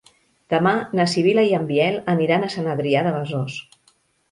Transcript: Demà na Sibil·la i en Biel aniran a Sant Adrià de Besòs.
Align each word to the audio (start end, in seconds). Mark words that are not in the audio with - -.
Demà 0.53 0.71
na 0.99 1.05
Sibil·la 1.11 1.43
i 1.51 1.53
en 1.59 1.69
Biel 1.73 2.01
aniran 2.15 2.47
a 2.47 2.51
Sant 2.57 2.73
Adrià 2.75 3.07
de 3.11 3.15
Besòs. 3.21 3.63